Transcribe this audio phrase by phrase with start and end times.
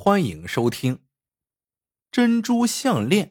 [0.00, 0.94] 欢迎收听
[2.12, 3.26] 《珍珠项链》。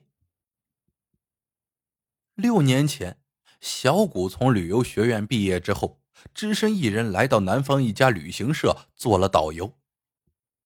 [2.36, 3.22] 六年前，
[3.62, 6.02] 小谷从旅游学院毕业之后，
[6.34, 9.78] 只身一人来到南方一家旅行社做了导游。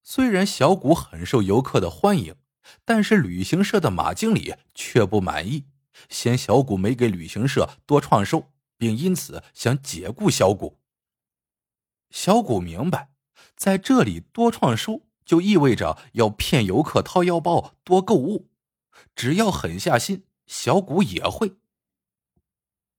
[0.02, 2.36] 虽然小谷很受游客的欢迎，
[2.84, 5.68] 但是旅行社的马经理却不满意，
[6.10, 10.80] 嫌小谷没给旅行社多创收，并因此想解雇小谷。
[12.10, 13.12] 小谷明白，
[13.56, 18.50] 在这里多创收就意味着要骗游客掏腰包多购物，
[19.16, 21.56] 只要狠下心，小谷也会。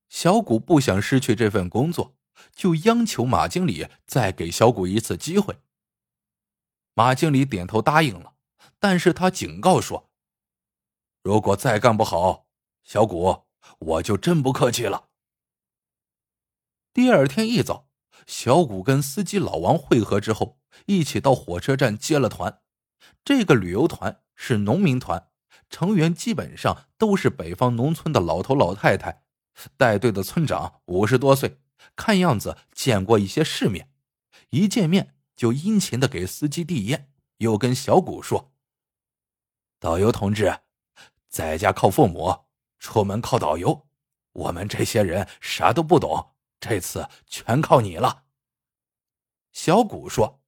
[0.09, 2.15] 小谷不想失去这份工作，
[2.51, 5.59] 就央求马经理再给小谷一次机会。
[6.95, 8.33] 马经理点头答应了，
[8.79, 10.09] 但是他警告说
[11.21, 12.47] ：“如果再干不好，
[12.83, 13.43] 小谷，
[13.77, 15.09] 我就真不客气了。”
[16.91, 17.87] 第二天一早。
[18.25, 22.61] 小谷跟司机老王会合之后，一起到火车站接了团。
[23.23, 25.29] 这个旅游团是农民团，
[25.69, 29.23] 成员基本上都是北方农村的老头老太太。
[29.77, 31.59] 带队的村长五十多岁，
[31.95, 33.91] 看样子见过一些世面。
[34.49, 38.53] 一见面就殷勤的给司机递烟，又跟小谷说
[39.79, 40.61] ：“导游同志，
[41.27, 42.45] 在家靠父母，
[42.79, 43.87] 出门靠导游。
[44.31, 48.23] 我们这些人啥都不懂。”这次全靠你了。
[49.51, 50.41] 小谷说：“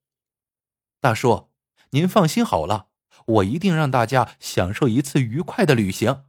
[1.00, 1.50] 大叔，
[1.90, 2.88] 您放心好了，
[3.26, 6.24] 我一定让大家享受一次愉快的旅行。”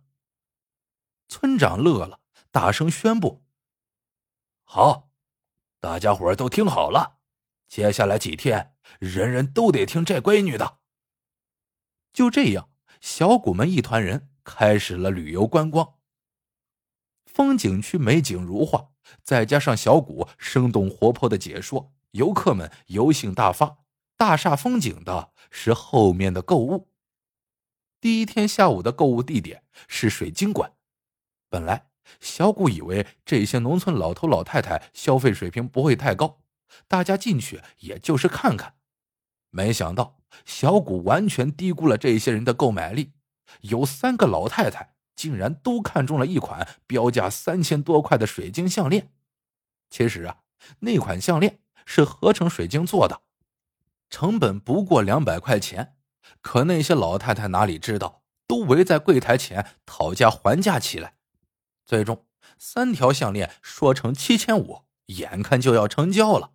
[1.30, 2.20] 村长乐了，
[2.52, 3.44] 大声宣布
[4.64, 5.10] ：“好，
[5.80, 7.18] 大家伙都听好了，
[7.68, 10.80] 接下来几天，人人都得听这闺女的。”
[12.14, 12.70] 就这样，
[13.02, 15.95] 小谷们一团人开始了旅游观光。
[17.26, 18.92] 风景区美景如画。
[19.23, 23.78] 再加上小谷生动活泼的解说，游客们游兴大发。
[24.18, 26.90] 大煞风景的是后面的购物。
[28.02, 30.73] 第一天下午的购物地点是水晶馆。
[31.50, 31.88] 本来
[32.20, 36.42] 小谷以为这些农村老头老太太消费水平不会太高，
[36.88, 38.76] 大家进去也就是看看。
[39.52, 43.14] 没想到小谷完全低估了这些人的购买力，
[43.61, 44.95] 有三个老太太。
[45.16, 49.11] 竟然都看中了一款标价三千多块的水晶项链。
[49.89, 50.42] 其实啊，
[50.82, 51.58] 那款项链
[51.88, 53.23] 是合成水晶做的，
[54.10, 55.95] 成本不过两百块钱。
[56.42, 61.16] 可那些老太太哪里知道，都围在柜台前讨价还价起来。
[61.86, 62.26] 最终，
[62.58, 66.52] 三条项链说成七千五，眼看就要成交了。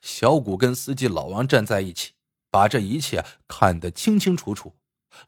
[0.00, 2.12] 小谷跟司机老王站在一起，
[2.50, 4.76] 把这一切看得清清楚楚。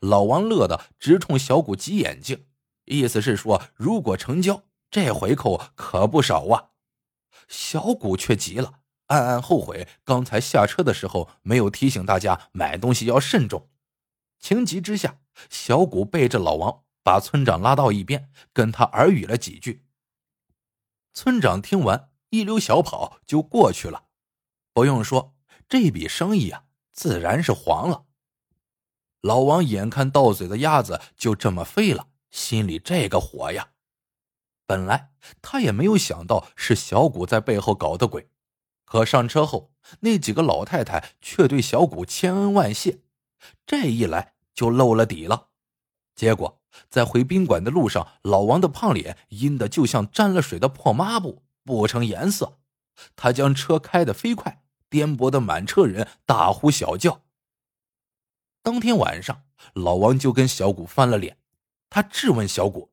[0.00, 2.46] 老王乐得直冲小谷挤眼睛，
[2.84, 6.70] 意思是说，如果成交，这回扣可不少啊。
[7.48, 8.79] 小谷却急了，
[9.10, 13.68] 暗暗后悔刚才下车的时候没有提醒大家买东西要慎重。
[14.38, 15.18] 情急之下，
[15.50, 19.84] 小谷背着老王，把村长拉到一边，跟他耳语了几句。
[21.12, 24.04] 村长听完，一溜小跑就过去了。
[24.72, 25.34] 不用说，
[25.68, 28.06] 这笔生意啊，自然是黄了。
[29.20, 33.72] 老王眼看到嘴的鸭子就这么飞了，心里这个火呀！
[34.66, 35.10] 本来
[35.42, 38.30] 他也没有想到是小谷在背后搞的鬼，
[38.90, 39.70] 可上车后，
[40.00, 42.98] 那几个老太太却对小谷千恩万谢，
[43.64, 45.50] 这一来就露了底了。
[46.16, 52.58] 结果在回宾馆的路上，老王的胖脸阴的就像沾了水的破抹布，不成颜色。
[53.14, 57.22] 他将车开得飞快，颠簸的满车人大呼小叫。
[58.60, 61.38] 当天晚上，老王就跟小谷翻了脸。
[61.88, 62.90] 他质问小谷：“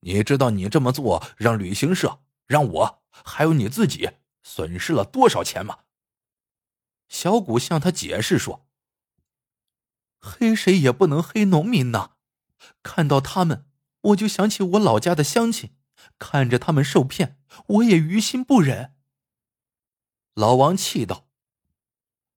[0.00, 4.10] 你知道你这么做让旅行社、让我还有你自己
[4.42, 5.80] 损失了多少钱吗？”
[7.08, 8.66] 小谷向他解释说
[10.18, 12.12] ：“黑谁也不能黑农民呐！
[12.82, 13.66] 看到他们，
[14.00, 15.76] 我就想起我老家的乡亲，
[16.18, 18.94] 看着他们受骗，我也于心不忍。”
[20.34, 21.28] 老王气道：“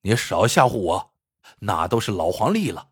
[0.02, 1.14] 你少吓唬我！”
[1.60, 2.90] 那都是老黄历了，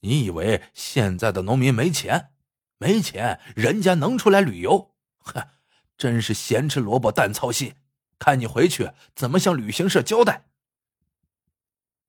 [0.00, 2.34] 你以为现在的农民没钱？
[2.76, 4.94] 没钱，人家能出来旅游？
[5.20, 5.48] 哼，
[5.96, 7.76] 真是咸吃萝卜淡操心。
[8.18, 10.46] 看你回去怎么向旅行社交代。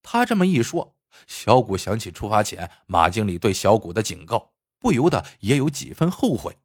[0.02, 0.96] 他这么一说，
[1.28, 6.58] 小谷想起出发前马经理对小谷的警告，不由得也有几分后悔。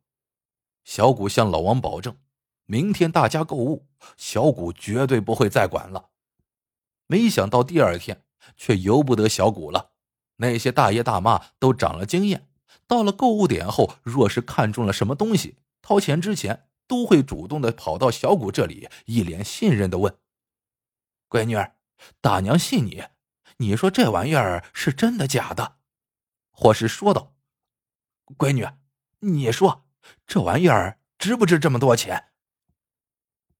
[0.85, 2.17] 小谷向老王保证，
[2.67, 6.11] 明天大家购物，小谷绝对不会再管了。
[7.07, 8.23] 没想到第二天。
[8.57, 9.91] 却由不得小谷了。
[10.37, 12.49] 那些大爷大妈都长了经验，
[12.87, 20.19] 到了购物点后，若是看中了什么东西，掏钱之前都会主动的跑到小谷这里，一脸信任的问
[21.31, 21.77] ：“闺女儿，
[22.21, 23.05] 大娘信你，
[23.59, 25.77] 你说这玩意儿是真的假的？”
[26.51, 27.37] 或是说道
[28.37, 28.67] ：“闺女，
[29.21, 29.87] 你说
[30.27, 32.33] 这玩意儿值不值这么多钱？”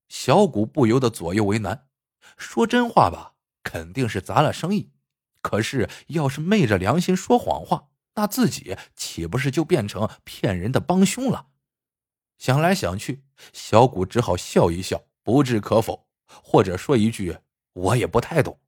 [0.09, 1.87] 小谷不由得左右为难。
[2.35, 4.91] 说真话吧，肯定是砸了生意；
[5.41, 11.50] 可是要是昧着良心说谎话，那自己岂不是就变成骗人的帮凶了？
[12.41, 13.21] 想来想去，
[13.53, 17.37] 小谷只好笑一笑，不置可否，或者说一句
[17.73, 18.59] ：“我也不太懂。”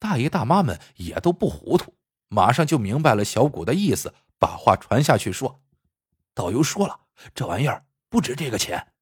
[0.00, 1.94] 大爷大妈们也都不糊涂，
[2.28, 5.60] 马上就明白了小谷的意思，把话传下去说
[6.32, 6.98] ：“导游说了，
[7.34, 8.94] 这玩意儿不值这个钱。”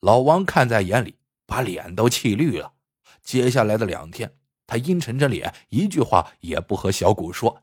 [0.00, 1.16] 老王看在眼里，
[1.46, 2.74] 把脸都气绿了。
[3.22, 4.36] 接下来的两天，
[4.66, 7.62] 他阴沉着脸，一句话也不和小谷说。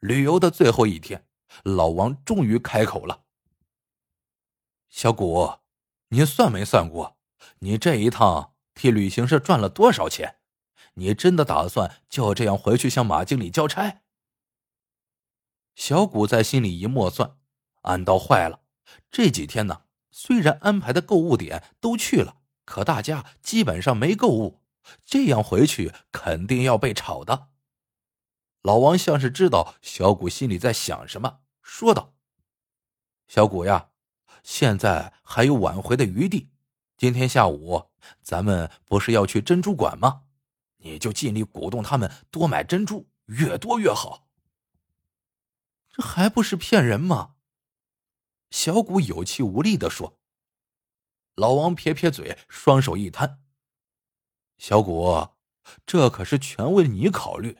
[0.00, 1.24] 旅游的最后一天，
[1.62, 3.22] 老王终于开口了。
[4.90, 5.60] 小谷，
[6.08, 7.16] 你算没算过，
[7.60, 10.40] 你这一趟替旅行社赚了多少钱？
[10.94, 14.02] 你真的打算就这样回去向马经理交差？
[15.76, 17.38] 小谷在心里一默算，
[17.82, 18.62] 暗道坏了。
[19.10, 24.60] 这几天呢，虽然安排的购物点都去了，可大家基本上没购物，
[25.04, 27.48] 这样回去肯定要被炒的。
[28.62, 32.12] 老王像是知道小谷心里在想什么，说道
[33.28, 33.86] ：“小谷呀。”
[34.42, 36.50] 现在还有挽回的余地。
[36.96, 37.90] 今天下午
[38.22, 40.24] 咱们不是要去珍珠馆吗？
[40.78, 44.26] 你就尽力鼓动他们多买珍珠，越多越好。
[45.90, 47.34] 这还不是骗人吗？
[48.50, 50.18] 小谷有气无力的说。
[51.34, 53.40] 老王撇撇嘴，双手一摊
[54.58, 55.28] ：“小谷，
[55.86, 57.58] 这可是全为你考虑。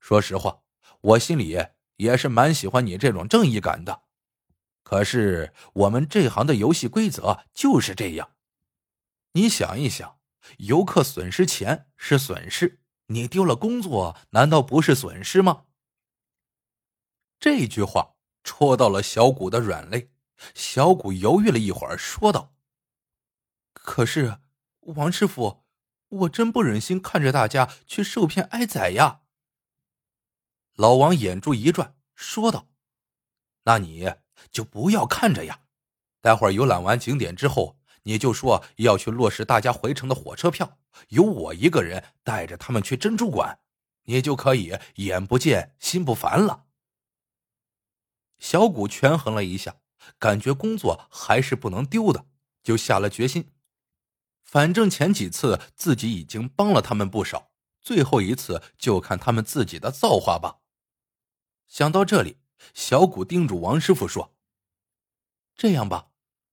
[0.00, 0.62] 说实话，
[1.00, 1.58] 我心里
[1.96, 4.02] 也是蛮喜欢你这种正义感的。”
[4.84, 8.36] 可是我们这行的游戏规则就是这样，
[9.32, 10.20] 你想一想，
[10.58, 15.64] 游客损失钱是损失，你丢了工作难道不是损失吗？
[17.40, 18.14] 这句话
[18.44, 20.12] 戳到了小谷的软肋，
[20.54, 22.54] 小谷犹豫了一会儿，说道
[23.72, 24.38] ：“可是
[24.80, 25.64] 王师傅，
[26.08, 29.22] 我真不忍心看着大家去受骗挨宰呀。”
[30.76, 32.68] 老王眼珠一转，说道
[33.64, 34.12] ：“那你？”
[34.50, 35.60] 就不要看着呀！
[36.20, 40.78] 待会儿游览完景点之后，你就说要去落实大家回程的火车票，
[41.08, 43.58] 由我一个人带着他们去珍珠馆，
[44.04, 46.64] 你就可以眼不见心不烦了。
[48.38, 49.76] 小谷权衡了一下，
[50.18, 52.26] 感觉工作还是不能丢的，
[52.62, 53.50] 就下了决心。
[54.42, 57.50] 反正前几次自己已经帮了他们不少，
[57.80, 60.60] 最后一次就看他们自己的造化吧。
[61.66, 62.36] 想到这里，
[62.72, 64.34] 小谷叮嘱王师傅说。
[65.56, 66.08] 这样吧，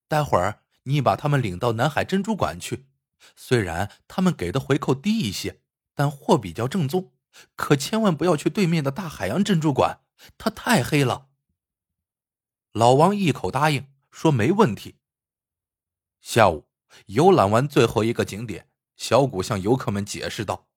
[0.08, 2.88] 待会儿你把他们领到南海珍珠馆去。
[3.36, 5.62] 虽然他们给的回扣低一些，
[5.94, 7.14] 但货比较正宗。
[7.56, 10.02] 可千万不要去对面的大海洋珍珠馆，
[10.38, 11.30] 它太黑了。
[12.74, 14.98] 老王一口答应，说没问题。
[16.20, 16.68] 下午
[17.06, 18.68] 游览完最后一个景点，
[18.98, 20.68] 小谷向游客们解释道：“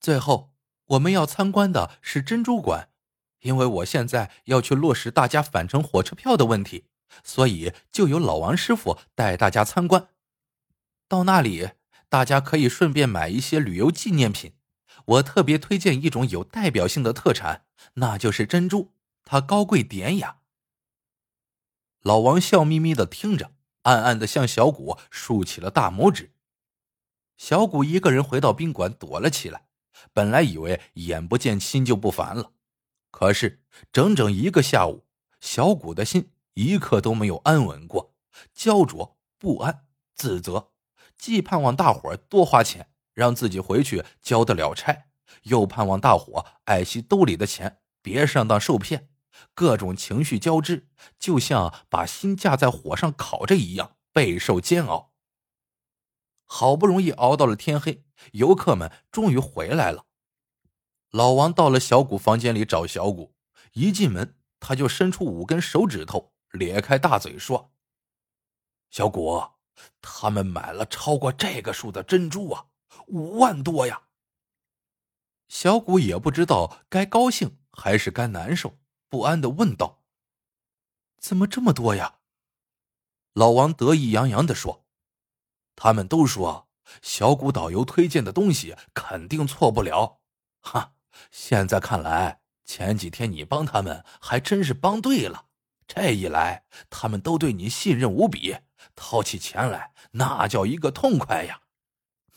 [0.00, 0.52] 最后
[0.86, 2.90] 我们要参观的是珍珠馆。”
[3.46, 6.86] 因为我现在要去落实大家返程火车票的问题，
[7.22, 10.08] 所以就由老王师傅带大家参观。
[11.06, 11.70] 到那里，
[12.08, 14.54] 大家可以顺便买一些旅游纪念品。
[15.04, 18.92] 我特别推荐一种有代表性的特产，那就是珍珠，
[19.24, 20.38] 它高贵典雅。
[22.02, 26.32] 老王笑眯眯的听着，暗暗的向小谷竖起了大拇指。
[27.36, 29.68] 小谷一个人回到宾馆躲了起来，
[30.12, 32.54] 本来以为眼不见心就不烦了。
[33.18, 35.06] 可是整整一个下午，
[35.40, 38.14] 小谷的心一刻都没有安稳过，
[38.52, 40.72] 焦灼不安、自责，
[41.16, 45.06] 既盼望大伙多花钱让自己回去交得了差，
[45.44, 49.08] 又盼望大伙爱惜兜里的钱，别上当受骗，
[49.54, 50.86] 各种情绪交织，
[51.18, 55.14] 就像把心架在火上烤着一样，备受煎熬。
[56.44, 60.04] 好不容易熬到了天黑，游客们终于回来了。
[61.16, 63.34] 老王到了小谷房间里找小谷，
[63.72, 67.72] 一进门他就伸出五根手指头，咧开大嘴说
[68.92, 69.42] ：“小谷，
[70.02, 72.66] 他们买了超过这个数的珍珠啊，
[73.06, 74.02] 五万多呀！”
[75.48, 78.76] 小谷也不知道该高兴还是该难受，
[79.08, 80.02] 不安的问道
[81.18, 82.18] ：“怎么这么多呀？”
[83.32, 84.84] 老王得意洋洋的说
[85.76, 86.68] ：“他们都说
[87.00, 90.20] 小谷导游推荐的东西肯定错不了，
[90.60, 90.92] 哈。”
[91.30, 95.46] 现在看来，前几天你帮他们还真是帮对了。
[95.86, 98.56] 这一来，他们都对你信任无比，
[98.94, 101.62] 掏起钱来那叫一个痛快呀！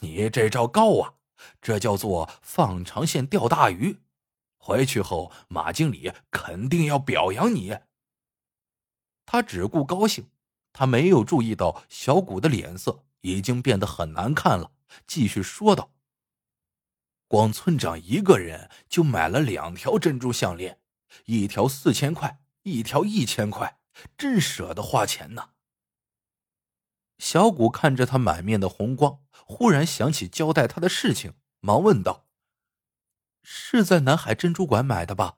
[0.01, 1.15] 你这招高啊，
[1.61, 3.99] 这叫做放长线钓大鱼。
[4.57, 7.77] 回去后，马经理肯定要表扬你。
[9.25, 10.29] 他只顾高兴，
[10.71, 14.71] 他没有注意到小谷的脸色已经变得很难看了，
[15.07, 15.91] 继续说道
[17.29, 20.79] ：“光村长一个人就买了两条珍珠项链，
[21.25, 23.77] 一条四千块，一条一千块，
[24.17, 25.51] 真舍得花钱呐。”
[27.19, 32.25] 小谷看着他满面的红光，忽然想起交代他的事情，忙问道。
[33.43, 35.35] 是在南海珍珠馆买的吧？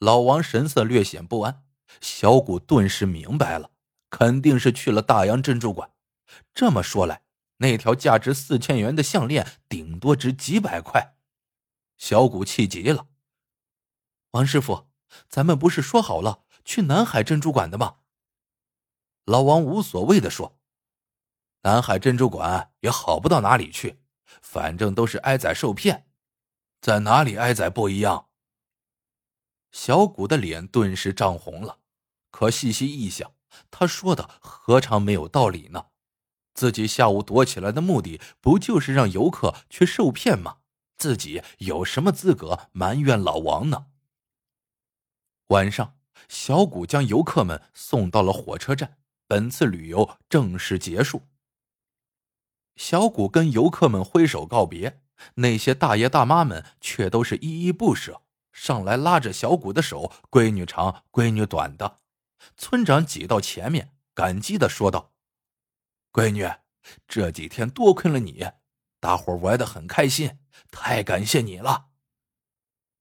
[0.00, 1.64] 老王神色略显不安，
[2.00, 3.70] 小谷顿时明白了，
[4.10, 5.92] 肯定是去了大洋珍珠馆。
[6.52, 7.22] 这么说来，
[7.58, 11.16] 那条价值四千元的项链顶多值几百块。
[11.96, 13.08] 小谷气急了
[14.32, 14.88] ：“王师傅，
[15.28, 17.98] 咱们不是说好了去南海珍珠馆的吗？”
[19.24, 20.58] 老王无所谓的说
[21.62, 24.02] ：“南海珍珠馆也好不到哪里去，
[24.40, 26.08] 反正都是挨宰受骗。”
[26.82, 28.30] 在哪里挨宰不一样？
[29.70, 31.78] 小谷的脸顿时涨红了，
[32.32, 33.32] 可细细一想，
[33.70, 35.91] 他说的何尝没有道理呢？
[36.54, 40.58] 自己下午躲起来的目的不就是让游客去受骗吗？
[40.98, 43.86] 自己有什么资格埋怨老王呢？
[45.48, 45.96] 晚上，
[46.28, 51.22] 小谷将游客们送到了火车站，本次旅游正式结束。
[52.76, 55.00] 小谷跟游客们挥手告别。
[55.34, 62.00] 那些大爷大妈们却都是依依不舍，上来拉着小谷的手，闺女长，闺女短的。
[62.56, 65.11] 村长挤到前面，感激的说道
[66.12, 66.46] ：“闺女，
[67.08, 68.44] 这几天多亏了你，
[69.00, 70.38] 大伙玩的很开心，
[70.70, 71.88] 太感谢你了。”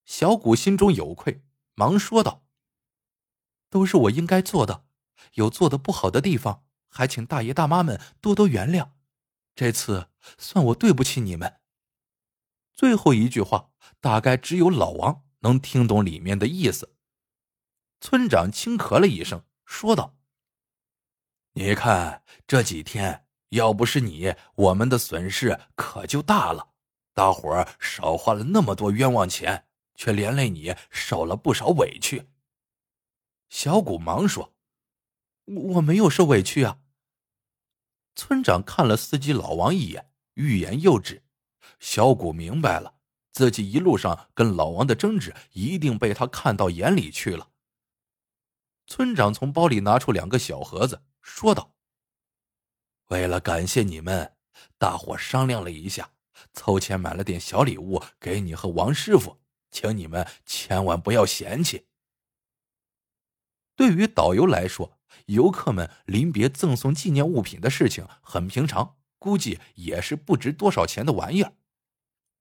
[0.06, 1.44] 小谷心中有愧，
[1.76, 2.46] 忙说道
[3.70, 4.86] ：“都是我应该做的，
[5.34, 8.92] 有做的不好的地方，还请大爷大妈们多多原谅。
[9.54, 11.60] 这次算我对不起你们。”
[12.74, 16.96] 最后一句话，大概只有老王能听懂里面的意思。
[18.00, 20.18] 村长轻咳了一声，说道
[21.54, 26.70] ：“你看这几天，要不是你，我们的损失可就大了。
[27.14, 29.66] 大伙儿少花了那么多冤枉钱，
[29.96, 32.30] 却连累你受了不少委屈。”
[33.50, 34.54] 小谷忙说
[35.76, 36.78] ：“我没有受委屈啊。”
[38.16, 41.22] 村长看了司机老王一眼，欲言又止。
[41.80, 42.94] 小谷明白了，
[43.34, 47.50] 自己一路上跟老王的争执一定被他看到眼里去了。
[48.88, 51.74] 村长从包里拿出两个小盒子，说道
[53.10, 54.36] ：“为了感谢你们，
[54.78, 56.12] 大伙商量了一下，
[56.54, 61.88] 凑钱买了点小礼物给你和王师傅，请你们千万不要嫌弃。”
[63.76, 71.54] 对于导游来说，游客们临别赠送纪念物品的事情很平常，估计也是不值多少钱的玩意儿。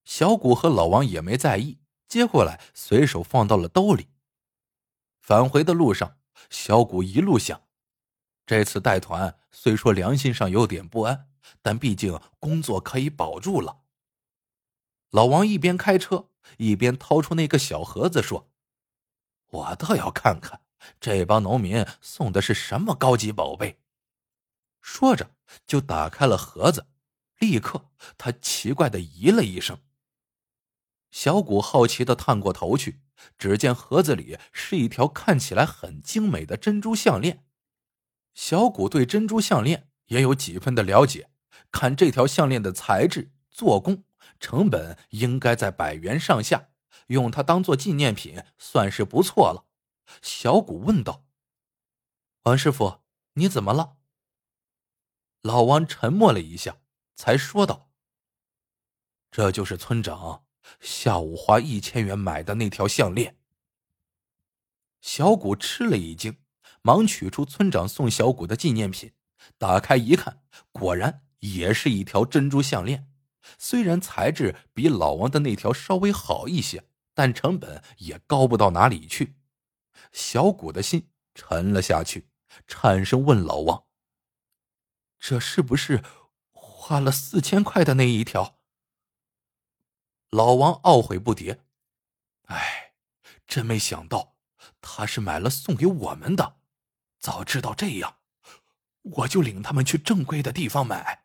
[0.04, 4.08] 小谷和老王也没在意，接过来随手放到了兜里。
[5.20, 6.18] 返回的路上，
[6.49, 7.62] 小谷一路想：
[8.50, 11.28] 这次带团虽说良心上有点不安，
[11.62, 13.83] 但毕竟工作可以保住了。
[15.11, 18.50] 老王一边开车一边掏出那个小盒子，说
[19.50, 20.62] ：“我倒要看看
[20.99, 23.78] 这帮农民送的是什么高级宝贝。”
[24.83, 25.30] 说着
[25.64, 26.88] 就打开了盒子，
[27.38, 27.85] 立刻
[28.19, 29.78] 他奇怪的咦了一声。
[31.12, 33.00] 小谷好奇的探过头去，
[33.38, 37.45] 只见盒子里是一条看起来很精美的珍珠项链。
[38.34, 41.30] 小谷对珍珠项链也有几分的了解，
[41.70, 44.04] 看这条项链的材质、做工，
[44.38, 46.70] 成本应该在百元上下，
[47.08, 49.66] 用它当做纪念品算是不错了。
[50.22, 51.25] 小谷问道
[52.44, 53.00] ：“王师傅，
[53.34, 53.96] 你怎么了？”
[55.42, 56.78] 老王沉默了一下，
[57.14, 57.90] 才说道
[59.30, 60.44] ：“这就是村长。”
[60.78, 63.38] 下午花一千元买的那条项链，
[65.00, 66.38] 小谷吃了一惊，
[66.82, 69.12] 忙取出村长送小谷的纪念品，
[69.58, 73.08] 打开一看，果然也是一条珍珠项链。
[73.58, 76.84] 虽然材质比老王的那条稍微好一些，
[77.14, 79.37] 但成本也高不到哪里去。
[80.12, 82.28] 小谷的心沉了下去，
[82.66, 83.84] 颤声问老王
[85.18, 86.02] ：“这是不是
[86.52, 88.58] 花了四千块的那一条？”
[90.30, 91.58] 老王懊悔不迭，
[92.46, 92.94] 哎，
[93.46, 94.37] 真没想到
[94.80, 96.60] 他是买了送给我们的。
[97.21, 98.17] 早知道这样，
[99.03, 101.25] 我就领他们去正规的地方买。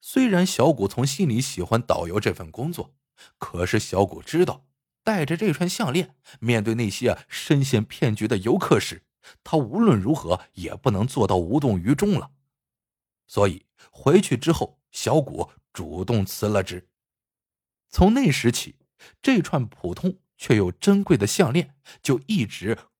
[0.00, 2.94] 虽然小谷从心里喜欢导游这份工作，
[3.38, 4.66] 可是小谷知道，
[5.02, 9.02] 带着这串项链面对那些深陷骗局的游客时，
[9.42, 12.30] 他无论如何也不能做到无动于衷了。
[13.26, 14.78] 所以回去之后。
[14.94, 16.88] 小谷主动辞了职。
[17.90, 18.76] 从那时起，
[19.20, 22.78] 这串普通却又珍贵的项链就一直